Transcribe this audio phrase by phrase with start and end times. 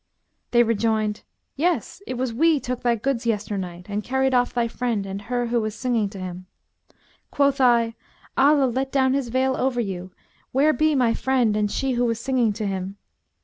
[0.49, 1.21] They rejoined,
[1.55, 2.01] 'Yes!
[2.07, 5.61] it was we took thy goods yesternight and carried off thy friend and her who
[5.61, 6.47] was singing to him.'
[7.29, 7.93] Quoth I,
[8.35, 10.09] 'Allah let down His veil over you!
[10.53, 12.97] Where be my friend and she who was singing to him?'